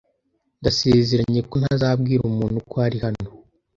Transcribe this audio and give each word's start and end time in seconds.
Ndasezeranye 0.59 1.41
ko 1.49 1.55
ntazabwira 1.61 2.21
umuntu 2.25 2.57
ko 2.69 2.75
ari 2.85 2.97
hano. 3.05 3.27